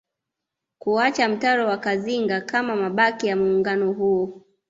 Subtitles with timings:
[0.79, 4.41] Kuacha mtaro wa Kazinga kama mabaki ya muungano huo